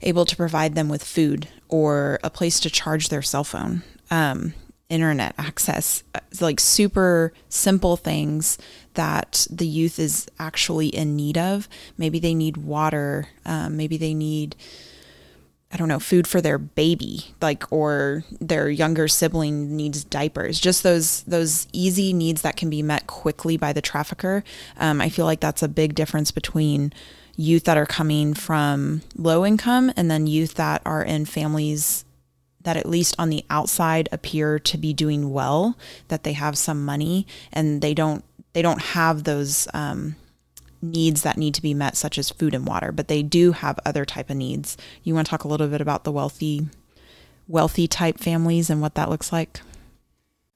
able 0.00 0.24
to 0.24 0.36
provide 0.36 0.74
them 0.74 0.88
with 0.88 1.04
food 1.04 1.48
or 1.68 2.18
a 2.22 2.30
place 2.30 2.60
to 2.60 2.70
charge 2.70 3.08
their 3.08 3.22
cell 3.22 3.44
phone, 3.44 3.82
um, 4.10 4.54
internet 4.88 5.34
access, 5.38 6.02
like 6.40 6.60
super 6.60 7.32
simple 7.48 7.96
things 7.96 8.58
that 8.94 9.46
the 9.50 9.66
youth 9.66 9.98
is 9.98 10.28
actually 10.38 10.88
in 10.88 11.16
need 11.16 11.38
of. 11.38 11.68
Maybe 11.96 12.18
they 12.18 12.34
need 12.34 12.58
water. 12.58 13.28
Um, 13.46 13.76
maybe 13.76 13.96
they 13.96 14.12
need, 14.12 14.54
I 15.72 15.78
don't 15.78 15.88
know, 15.88 15.98
food 15.98 16.26
for 16.26 16.40
their 16.42 16.58
baby, 16.58 17.34
like, 17.40 17.64
or 17.72 18.24
their 18.40 18.68
younger 18.68 19.08
sibling 19.08 19.74
needs 19.74 20.04
diapers. 20.04 20.60
Just 20.60 20.82
those 20.82 21.22
those 21.22 21.66
easy 21.72 22.12
needs 22.12 22.42
that 22.42 22.56
can 22.56 22.68
be 22.68 22.82
met 22.82 23.06
quickly 23.06 23.56
by 23.56 23.72
the 23.72 23.80
trafficker. 23.80 24.44
Um, 24.78 25.00
I 25.00 25.08
feel 25.08 25.24
like 25.24 25.40
that's 25.40 25.62
a 25.62 25.68
big 25.68 25.94
difference 25.94 26.30
between 26.30 26.92
youth 27.36 27.64
that 27.64 27.78
are 27.78 27.86
coming 27.86 28.34
from 28.34 29.00
low 29.16 29.46
income 29.46 29.92
and 29.96 30.10
then 30.10 30.26
youth 30.26 30.54
that 30.54 30.82
are 30.84 31.02
in 31.02 31.24
families 31.24 32.04
that 32.60 32.76
at 32.76 32.88
least 32.88 33.14
on 33.18 33.30
the 33.30 33.44
outside 33.50 34.08
appear 34.12 34.58
to 34.58 34.78
be 34.78 34.92
doing 34.92 35.32
well 35.32 35.76
that 36.08 36.22
they 36.22 36.34
have 36.34 36.56
some 36.56 36.84
money 36.84 37.26
and 37.52 37.80
they 37.80 37.94
don't 37.94 38.24
they 38.52 38.62
don't 38.62 38.82
have 38.82 39.24
those 39.24 39.66
um, 39.72 40.14
needs 40.82 41.22
that 41.22 41.38
need 41.38 41.54
to 41.54 41.62
be 41.62 41.72
met, 41.72 41.96
such 41.96 42.18
as 42.18 42.30
food 42.30 42.54
and 42.54 42.66
water, 42.66 42.92
but 42.92 43.08
they 43.08 43.22
do 43.22 43.52
have 43.52 43.78
other 43.86 44.04
type 44.04 44.28
of 44.28 44.36
needs. 44.36 44.76
You 45.02 45.14
want 45.14 45.26
to 45.26 45.30
talk 45.30 45.44
a 45.44 45.48
little 45.48 45.68
bit 45.68 45.80
about 45.80 46.04
the 46.04 46.12
wealthy, 46.12 46.68
wealthy 47.48 47.86
type 47.86 48.18
families 48.18 48.68
and 48.68 48.80
what 48.80 48.94
that 48.96 49.08
looks 49.08 49.32
like? 49.32 49.60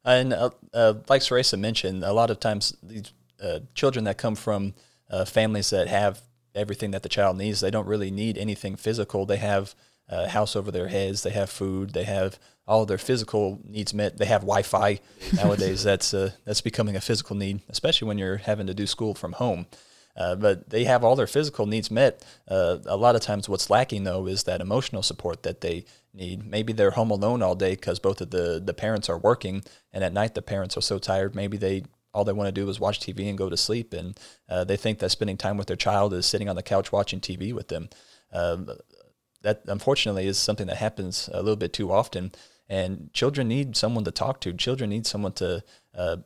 And 0.05 0.33
uh, 0.33 0.51
uh, 0.75 0.95
like 1.09 1.23
Sarasa 1.23 1.59
mentioned, 1.59 2.05
a 2.05 2.13
lot 2.13 2.31
of 2.31 2.41
times 2.41 2.77
these 2.83 3.13
uh, 3.43 3.61
children 3.75 4.05
that 4.05 4.19
come 4.19 4.35
from 4.35 4.75
uh, 5.11 5.25
families 5.25 5.71
that 5.71 5.89
have 5.89 6.23
everything 6.55 6.91
that 6.93 7.03
the 7.03 7.09
child 7.09 7.37
needs, 7.37 7.61
they 7.61 7.71
don't 7.71 7.87
really 7.87 8.11
need 8.11 8.39
anything 8.39 8.77
physical. 8.77 9.27
They 9.27 9.37
have 9.37 9.75
a 10.09 10.29
house 10.29 10.55
over 10.55 10.71
their 10.71 10.89
heads, 10.89 11.23
they 11.23 11.31
have 11.31 11.51
food, 11.51 11.91
they 11.91 12.05
have 12.05 12.39
all 12.67 12.85
their 12.85 12.99
physical 12.99 13.61
needs 13.65 13.95
met. 13.95 14.19
They 14.19 14.27
have 14.27 14.43
Wi-Fi 14.43 15.01
nowadays. 15.35 15.85
that's 15.85 16.13
uh, 16.13 16.33
that's 16.45 16.61
becoming 16.61 16.97
a 16.97 17.01
physical 17.01 17.37
need, 17.37 17.63
especially 17.69 18.09
when 18.09 18.19
you're 18.19 18.39
having 18.39 18.67
to 18.67 18.75
do 18.75 18.87
school 18.87 19.15
from 19.15 19.33
home. 19.33 19.67
Uh, 20.17 20.35
but 20.35 20.71
they 20.71 20.85
have 20.85 21.05
all 21.05 21.17
their 21.17 21.27
physical 21.27 21.67
needs 21.67 21.91
met. 21.91 22.25
Uh, 22.49 22.79
a 22.87 22.97
lot 22.97 23.15
of 23.15 23.21
times, 23.21 23.49
what's 23.49 23.69
lacking 23.71 24.05
though 24.05 24.27
is 24.27 24.45
that 24.45 24.61
emotional 24.61 25.03
support 25.03 25.43
that 25.43 25.61
they 25.61 25.85
need. 26.15 26.47
Maybe 26.47 26.73
they're 26.73 26.93
home 26.93 27.11
alone 27.11 27.43
all 27.43 27.55
day 27.55 27.75
because 27.75 27.99
both 27.99 28.21
of 28.21 28.31
the 28.31 28.63
the 28.65 28.75
parents 28.75 29.09
are 29.09 29.19
working, 29.19 29.63
and 29.93 30.03
at 30.03 30.13
night 30.13 30.35
the 30.35 30.43
parents 30.43 30.77
are 30.77 30.83
so 30.83 30.99
tired. 30.99 31.35
Maybe 31.35 31.57
they 31.57 31.85
all 32.15 32.25
they 32.25 32.33
want 32.33 32.49
to 32.49 32.53
do 32.53 32.69
is 32.71 32.81
watch 32.81 32.99
TV 32.99 33.29
and 33.29 33.37
go 33.37 33.51
to 33.51 33.57
sleep, 33.57 33.93
and 33.93 34.19
uh, 34.49 34.65
they 34.65 34.77
think 34.77 35.01
that 35.01 35.11
spending 35.11 35.37
time 35.37 35.59
with 35.59 35.67
their 35.67 35.77
child 35.77 36.15
is 36.15 36.25
sitting 36.25 36.49
on 36.49 36.57
the 36.57 36.63
couch 36.63 36.93
watching 36.93 37.21
TV 37.21 37.53
with 37.53 37.69
them. 37.69 37.91
Um, 38.33 38.71
that 39.43 39.63
unfortunately 39.67 40.27
is 40.27 40.39
something 40.39 40.67
that 40.67 40.79
happens 40.79 41.29
a 41.33 41.43
little 41.43 41.57
bit 41.57 41.73
too 41.73 41.93
often. 41.93 42.33
And 42.69 43.13
children 43.13 43.47
need 43.47 43.77
someone 43.77 44.05
to 44.05 44.11
talk 44.11 44.41
to. 44.41 44.53
Children 44.53 44.91
need 44.91 45.07
someone 45.07 45.33
to 45.35 45.63
uh, 45.95 46.17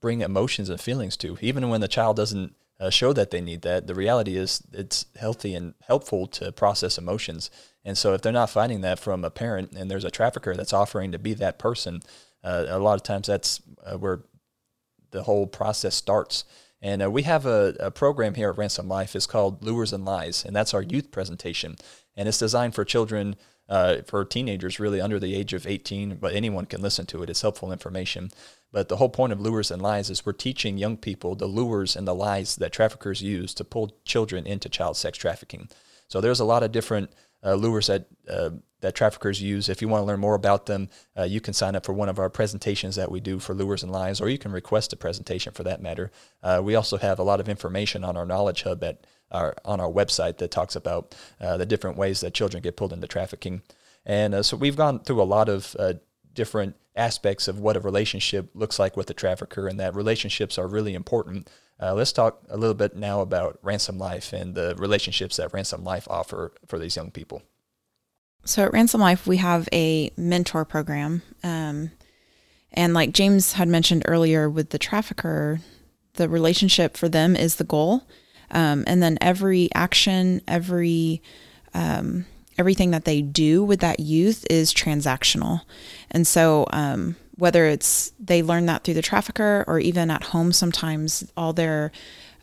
bring 0.00 0.20
emotions 0.20 0.68
and 0.68 0.78
feelings 0.78 1.16
to. 1.18 1.38
Even 1.40 1.70
when 1.70 1.80
the 1.80 1.88
child 1.88 2.16
doesn't 2.16 2.54
uh, 2.78 2.90
show 2.90 3.12
that 3.12 3.30
they 3.30 3.40
need 3.40 3.62
that, 3.62 3.86
the 3.86 3.94
reality 3.94 4.36
is 4.36 4.62
it's 4.72 5.06
healthy 5.16 5.54
and 5.54 5.74
helpful 5.86 6.26
to 6.26 6.52
process 6.52 6.98
emotions. 6.98 7.50
And 7.84 7.96
so 7.96 8.14
if 8.14 8.22
they're 8.22 8.32
not 8.32 8.50
finding 8.50 8.82
that 8.82 8.98
from 8.98 9.24
a 9.24 9.30
parent 9.30 9.72
and 9.72 9.90
there's 9.90 10.04
a 10.04 10.10
trafficker 10.10 10.54
that's 10.54 10.72
offering 10.72 11.12
to 11.12 11.18
be 11.18 11.34
that 11.34 11.58
person, 11.58 12.00
uh, 12.44 12.66
a 12.68 12.78
lot 12.78 12.94
of 12.94 13.02
times 13.02 13.28
that's 13.28 13.62
uh, 13.84 13.96
where 13.96 14.22
the 15.10 15.22
whole 15.22 15.46
process 15.46 15.94
starts. 15.94 16.44
And 16.82 17.02
uh, 17.02 17.10
we 17.10 17.22
have 17.22 17.46
a, 17.46 17.74
a, 17.80 17.90
program 17.90 18.34
here 18.34 18.50
at 18.50 18.58
Ransom 18.58 18.88
Life. 18.88 19.16
It's 19.16 19.26
called 19.26 19.64
Lures 19.64 19.92
and 19.92 20.04
Lies, 20.04 20.44
and 20.44 20.54
that's 20.54 20.74
our 20.74 20.82
youth 20.82 21.10
presentation. 21.10 21.76
And 22.16 22.28
it's 22.28 22.38
designed 22.38 22.74
for 22.74 22.84
children 22.84 23.36
uh, 23.68 23.98
for 24.06 24.24
teenagers 24.24 24.78
really 24.78 25.00
under 25.00 25.18
the 25.18 25.34
age 25.34 25.52
of 25.52 25.66
18, 25.66 26.16
but 26.16 26.34
anyone 26.34 26.66
can 26.66 26.82
listen 26.82 27.06
to 27.06 27.22
it. 27.22 27.30
It's 27.30 27.42
helpful 27.42 27.72
information. 27.72 28.30
But 28.72 28.88
the 28.88 28.96
whole 28.96 29.08
point 29.08 29.32
of 29.32 29.40
Lures 29.40 29.70
and 29.70 29.80
Lies 29.80 30.10
is 30.10 30.26
we're 30.26 30.32
teaching 30.32 30.78
young 30.78 30.96
people 30.96 31.34
the 31.34 31.46
lures 31.46 31.96
and 31.96 32.06
the 32.06 32.14
lies 32.14 32.56
that 32.56 32.72
traffickers 32.72 33.22
use 33.22 33.54
to 33.54 33.64
pull 33.64 33.96
children 34.04 34.46
into 34.46 34.68
child 34.68 34.96
sex 34.96 35.18
trafficking. 35.18 35.68
So 36.08 36.20
there's 36.20 36.40
a 36.40 36.44
lot 36.44 36.62
of 36.62 36.72
different 36.72 37.10
uh, 37.44 37.54
lures 37.54 37.86
that 37.86 38.06
uh, 38.28 38.50
that 38.86 38.94
traffickers 38.94 39.42
use. 39.42 39.68
If 39.68 39.82
you 39.82 39.88
want 39.88 40.02
to 40.02 40.06
learn 40.06 40.20
more 40.20 40.36
about 40.36 40.66
them, 40.66 40.88
uh, 41.18 41.24
you 41.24 41.40
can 41.40 41.52
sign 41.52 41.74
up 41.74 41.84
for 41.84 41.92
one 41.92 42.08
of 42.08 42.20
our 42.20 42.30
presentations 42.30 42.94
that 42.94 43.10
we 43.10 43.18
do 43.18 43.40
for 43.40 43.52
lures 43.52 43.82
and 43.82 43.90
lies, 43.90 44.20
or 44.20 44.28
you 44.28 44.38
can 44.38 44.52
request 44.52 44.92
a 44.92 44.96
presentation 44.96 45.52
for 45.52 45.64
that 45.64 45.82
matter. 45.82 46.12
Uh, 46.40 46.60
we 46.62 46.76
also 46.76 46.96
have 46.96 47.18
a 47.18 47.24
lot 47.24 47.40
of 47.40 47.48
information 47.48 48.04
on 48.04 48.16
our 48.16 48.24
Knowledge 48.24 48.62
Hub 48.62 48.84
at 48.84 49.04
our, 49.32 49.56
on 49.64 49.80
our 49.80 49.90
website 49.90 50.38
that 50.38 50.52
talks 50.52 50.76
about 50.76 51.16
uh, 51.40 51.56
the 51.56 51.66
different 51.66 51.96
ways 51.96 52.20
that 52.20 52.32
children 52.32 52.62
get 52.62 52.76
pulled 52.76 52.92
into 52.92 53.08
trafficking. 53.08 53.62
And 54.04 54.36
uh, 54.36 54.44
so 54.44 54.56
we've 54.56 54.76
gone 54.76 55.00
through 55.00 55.20
a 55.20 55.24
lot 55.24 55.48
of 55.48 55.74
uh, 55.80 55.94
different 56.32 56.76
aspects 56.94 57.48
of 57.48 57.58
what 57.58 57.76
a 57.76 57.80
relationship 57.80 58.50
looks 58.54 58.78
like 58.78 58.96
with 58.96 59.10
a 59.10 59.14
trafficker, 59.14 59.66
and 59.66 59.80
that 59.80 59.96
relationships 59.96 60.58
are 60.58 60.68
really 60.68 60.94
important. 60.94 61.50
Uh, 61.82 61.92
let's 61.92 62.12
talk 62.12 62.40
a 62.48 62.56
little 62.56 62.74
bit 62.74 62.94
now 62.94 63.20
about 63.20 63.58
Ransom 63.62 63.98
Life 63.98 64.32
and 64.32 64.54
the 64.54 64.76
relationships 64.78 65.38
that 65.38 65.52
Ransom 65.52 65.82
Life 65.82 66.06
offer 66.08 66.52
for 66.68 66.78
these 66.78 66.94
young 66.94 67.10
people. 67.10 67.42
So 68.46 68.62
at 68.62 68.72
Ransom 68.72 69.00
Life, 69.00 69.26
we 69.26 69.38
have 69.38 69.68
a 69.72 70.12
mentor 70.16 70.64
program. 70.64 71.22
Um, 71.42 71.90
and 72.72 72.94
like 72.94 73.12
James 73.12 73.54
had 73.54 73.66
mentioned 73.66 74.04
earlier 74.06 74.48
with 74.48 74.70
the 74.70 74.78
trafficker, 74.78 75.60
the 76.14 76.28
relationship 76.28 76.96
for 76.96 77.08
them 77.08 77.34
is 77.34 77.56
the 77.56 77.64
goal. 77.64 78.06
Um, 78.52 78.84
and 78.86 79.02
then 79.02 79.18
every 79.20 79.68
action, 79.74 80.42
every 80.46 81.22
um, 81.74 82.24
everything 82.56 82.92
that 82.92 83.04
they 83.04 83.20
do 83.20 83.64
with 83.64 83.80
that 83.80 84.00
youth 84.00 84.46
is 84.48 84.72
transactional. 84.72 85.62
And 86.10 86.26
so 86.26 86.66
um, 86.72 87.16
whether 87.34 87.66
it's 87.66 88.12
they 88.20 88.42
learn 88.42 88.66
that 88.66 88.84
through 88.84 88.94
the 88.94 89.02
trafficker 89.02 89.64
or 89.66 89.80
even 89.80 90.08
at 90.08 90.22
home, 90.22 90.52
sometimes 90.52 91.30
all 91.36 91.52
their 91.52 91.90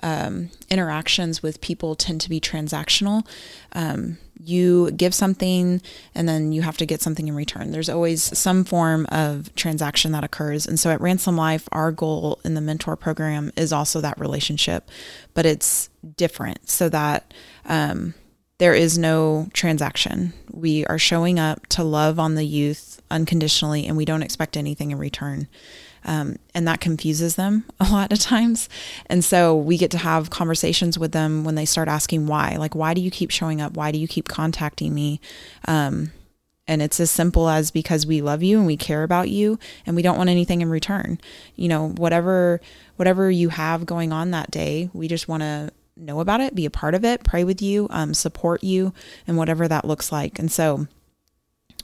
um, 0.01 0.49
interactions 0.69 1.41
with 1.41 1.61
people 1.61 1.95
tend 1.95 2.19
to 2.21 2.29
be 2.29 2.41
transactional. 2.41 3.25
You 4.39 4.91
give 4.91 5.13
something 5.13 5.81
and 6.15 6.27
then 6.27 6.51
you 6.51 6.61
have 6.61 6.77
to 6.77 6.85
get 6.85 7.01
something 7.01 7.27
in 7.27 7.35
return. 7.35 7.71
There's 7.71 7.89
always 7.89 8.37
some 8.37 8.63
form 8.63 9.05
of 9.09 9.53
transaction 9.55 10.11
that 10.11 10.23
occurs. 10.23 10.65
And 10.67 10.79
so 10.79 10.89
at 10.89 11.01
Ransom 11.01 11.37
Life, 11.37 11.67
our 11.71 11.91
goal 11.91 12.39
in 12.43 12.53
the 12.53 12.61
mentor 12.61 12.95
program 12.95 13.51
is 13.55 13.71
also 13.71 14.01
that 14.01 14.19
relationship, 14.19 14.89
but 15.33 15.45
it's 15.45 15.89
different 16.17 16.69
so 16.69 16.89
that 16.89 17.33
um, 17.65 18.13
there 18.57 18.73
is 18.73 18.97
no 18.97 19.47
transaction. 19.53 20.33
We 20.51 20.85
are 20.85 20.99
showing 20.99 21.39
up 21.39 21.67
to 21.67 21.83
love 21.83 22.19
on 22.19 22.35
the 22.35 22.45
youth 22.45 23.01
unconditionally 23.09 23.85
and 23.85 23.97
we 23.97 24.05
don't 24.05 24.23
expect 24.23 24.57
anything 24.57 24.91
in 24.91 24.97
return. 24.97 25.47
Um, 26.05 26.37
and 26.53 26.67
that 26.67 26.81
confuses 26.81 27.35
them 27.35 27.65
a 27.79 27.85
lot 27.85 28.11
of 28.11 28.19
times. 28.19 28.69
And 29.07 29.23
so 29.23 29.55
we 29.55 29.77
get 29.77 29.91
to 29.91 29.97
have 29.97 30.29
conversations 30.29 30.99
with 30.99 31.11
them 31.11 31.43
when 31.43 31.55
they 31.55 31.65
start 31.65 31.87
asking 31.87 32.27
why. 32.27 32.55
Like, 32.57 32.75
why 32.75 32.93
do 32.93 33.01
you 33.01 33.11
keep 33.11 33.31
showing 33.31 33.61
up? 33.61 33.73
Why 33.73 33.91
do 33.91 33.97
you 33.97 34.07
keep 34.07 34.27
contacting 34.27 34.93
me? 34.93 35.19
Um, 35.67 36.11
and 36.67 36.81
it's 36.81 36.99
as 36.99 37.11
simple 37.11 37.49
as 37.49 37.71
because 37.71 38.05
we 38.05 38.21
love 38.21 38.41
you 38.41 38.57
and 38.57 38.65
we 38.65 38.77
care 38.77 39.03
about 39.03 39.29
you 39.29 39.59
and 39.85 39.95
we 39.95 40.01
don't 40.01 40.17
want 40.17 40.29
anything 40.29 40.61
in 40.61 40.69
return. 40.69 41.19
You 41.55 41.67
know, 41.67 41.89
whatever 41.89 42.61
whatever 42.95 43.29
you 43.29 43.49
have 43.49 43.85
going 43.85 44.13
on 44.13 44.31
that 44.31 44.51
day, 44.51 44.89
we 44.93 45.07
just 45.07 45.27
want 45.27 45.41
to 45.41 45.71
know 45.95 46.19
about 46.19 46.41
it, 46.41 46.55
be 46.55 46.65
a 46.65 46.71
part 46.71 46.95
of 46.95 47.03
it, 47.03 47.23
pray 47.23 47.43
with 47.43 47.61
you, 47.61 47.87
um, 47.89 48.13
support 48.13 48.63
you, 48.63 48.93
and 49.27 49.37
whatever 49.37 49.67
that 49.67 49.85
looks 49.85 50.11
like. 50.11 50.39
And 50.39 50.51
so 50.51 50.87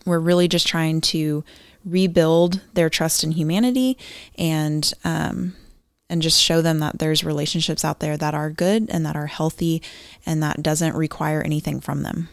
we're 0.06 0.20
really 0.20 0.48
just 0.48 0.68
trying 0.68 1.02
to 1.02 1.44
rebuild 1.89 2.62
their 2.74 2.89
trust 2.89 3.24
in 3.24 3.31
humanity 3.31 3.98
and 4.38 4.93
um, 5.03 5.55
and 6.10 6.22
just 6.22 6.41
show 6.41 6.62
them 6.62 6.79
that 6.79 7.00
there's 7.00 7.24
relationships 7.24 7.86
out 7.86 8.00
there 8.00 8.17
that 8.17 8.34
are 8.34 8.50
good 8.50 8.89
and 8.89 9.05
that 9.05 9.15
are 9.15 9.27
healthy 9.27 9.81
and 10.25 10.41
that 10.41 10.63
doesn't 10.63 10.96
require 10.96 11.41
anything 11.41 11.79
from 11.79 12.01
them. 12.01 12.29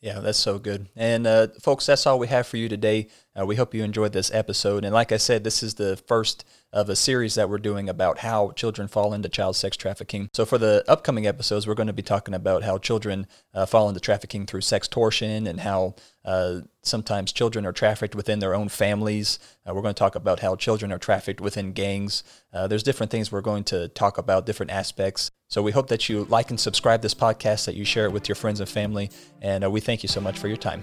Yeah, 0.00 0.20
that's 0.20 0.38
so 0.38 0.60
good. 0.60 0.88
And 0.94 1.26
uh, 1.26 1.48
folks, 1.60 1.86
that's 1.86 2.06
all 2.06 2.20
we 2.20 2.28
have 2.28 2.46
for 2.46 2.56
you 2.56 2.68
today. 2.68 3.08
Uh, 3.38 3.44
we 3.44 3.56
hope 3.56 3.74
you 3.74 3.82
enjoyed 3.82 4.12
this 4.12 4.32
episode. 4.32 4.84
And 4.84 4.94
like 4.94 5.10
I 5.10 5.16
said, 5.16 5.42
this 5.42 5.60
is 5.60 5.74
the 5.74 5.96
first 6.06 6.44
of 6.72 6.88
a 6.88 6.94
series 6.94 7.34
that 7.34 7.50
we're 7.50 7.58
doing 7.58 7.88
about 7.88 8.18
how 8.18 8.52
children 8.52 8.86
fall 8.86 9.12
into 9.12 9.28
child 9.28 9.56
sex 9.56 9.76
trafficking. 9.76 10.28
So 10.32 10.44
for 10.44 10.56
the 10.56 10.84
upcoming 10.86 11.26
episodes, 11.26 11.66
we're 11.66 11.74
going 11.74 11.88
to 11.88 11.92
be 11.92 12.02
talking 12.02 12.34
about 12.34 12.62
how 12.62 12.78
children 12.78 13.26
uh, 13.52 13.66
fall 13.66 13.88
into 13.88 14.00
trafficking 14.00 14.46
through 14.46 14.60
sextortion 14.60 15.48
and 15.48 15.60
how 15.60 15.96
uh, 16.24 16.60
sometimes 16.82 17.32
children 17.32 17.66
are 17.66 17.72
trafficked 17.72 18.14
within 18.14 18.38
their 18.38 18.54
own 18.54 18.68
families. 18.68 19.40
Uh, 19.68 19.74
we're 19.74 19.82
going 19.82 19.94
to 19.94 19.98
talk 19.98 20.14
about 20.14 20.40
how 20.40 20.54
children 20.54 20.92
are 20.92 20.98
trafficked 20.98 21.40
within 21.40 21.72
gangs. 21.72 22.22
Uh, 22.52 22.68
there's 22.68 22.84
different 22.84 23.10
things 23.10 23.32
we're 23.32 23.40
going 23.40 23.64
to 23.64 23.88
talk 23.88 24.16
about, 24.16 24.46
different 24.46 24.70
aspects 24.70 25.32
So 25.48 25.62
we 25.62 25.72
hope 25.72 25.88
that 25.88 26.08
you 26.08 26.24
like 26.24 26.50
and 26.50 26.60
subscribe 26.60 27.00
this 27.00 27.14
podcast, 27.14 27.64
that 27.64 27.74
you 27.74 27.84
share 27.84 28.04
it 28.04 28.12
with 28.12 28.28
your 28.28 28.36
friends 28.36 28.60
and 28.60 28.68
family, 28.68 29.10
and 29.40 29.64
uh, 29.64 29.70
we 29.70 29.80
thank 29.80 30.02
you 30.02 30.08
so 30.08 30.20
much 30.20 30.38
for 30.38 30.46
your 30.46 30.58
time. 30.58 30.82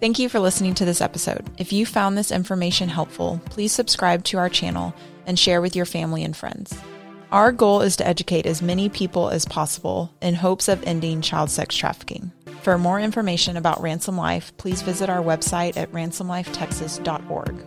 Thank 0.00 0.18
you 0.18 0.28
for 0.28 0.40
listening 0.40 0.74
to 0.74 0.84
this 0.84 1.00
episode. 1.00 1.48
If 1.58 1.72
you 1.72 1.86
found 1.86 2.18
this 2.18 2.32
information 2.32 2.88
helpful, 2.88 3.40
please 3.46 3.72
subscribe 3.72 4.24
to 4.24 4.38
our 4.38 4.48
channel 4.48 4.94
and 5.26 5.38
share 5.38 5.60
with 5.60 5.76
your 5.76 5.84
family 5.84 6.24
and 6.24 6.36
friends. 6.36 6.76
Our 7.30 7.52
goal 7.52 7.82
is 7.82 7.96
to 7.96 8.06
educate 8.06 8.46
as 8.46 8.60
many 8.60 8.88
people 8.88 9.30
as 9.30 9.44
possible 9.44 10.12
in 10.20 10.34
hopes 10.34 10.66
of 10.66 10.82
ending 10.82 11.20
child 11.20 11.50
sex 11.50 11.76
trafficking. 11.76 12.32
For 12.62 12.76
more 12.76 12.98
information 12.98 13.56
about 13.56 13.80
Ransom 13.80 14.16
Life, 14.16 14.56
please 14.56 14.82
visit 14.82 15.08
our 15.08 15.22
website 15.22 15.76
at 15.76 15.92
ransomlifetexas.org. 15.92 17.64